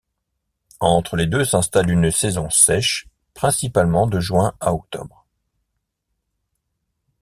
Entre 0.79 1.15
les 1.15 1.27
deux 1.27 1.45
s'installe 1.45 1.91
une 1.91 2.09
saison 2.09 2.49
sèche 2.49 3.05
principalement 3.35 4.07
de 4.07 4.19
juin 4.19 4.55
à 4.59 4.73
octobre. 4.73 5.27